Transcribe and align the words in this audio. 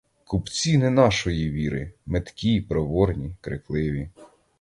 Купці, 0.23 0.77
не 0.77 0.89
нашої 0.89 1.49
віри, 1.49 1.93
меткі, 2.05 2.61
проворні, 2.61 3.35
крикливі. 3.41 4.09